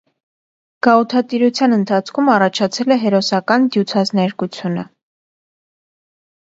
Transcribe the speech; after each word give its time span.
Գաղութատիրության 0.87 1.75
ընթացքում 1.77 2.33
առաջացել 2.37 2.97
է 2.97 2.99
հերոսական 3.05 3.71
դյուցազներգությունը։ 3.79 4.91